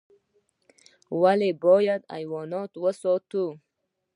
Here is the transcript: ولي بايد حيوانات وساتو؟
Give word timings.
ولي 1.21 1.51
بايد 1.63 2.01
حيوانات 2.13 2.71
وساتو؟ 2.83 3.45